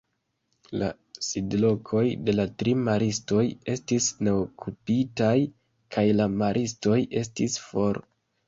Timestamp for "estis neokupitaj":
3.75-5.37